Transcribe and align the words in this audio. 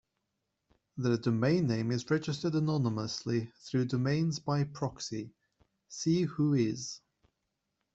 Their 0.97 1.17
domain 1.17 1.67
name 1.67 1.91
is 1.91 2.09
registered 2.09 2.55
anonymously 2.55 3.51
through 3.59 3.85
domains 3.85 4.39
by 4.39 4.63
proxy, 4.63 5.31
see 5.89 6.25
whois. 6.25 7.01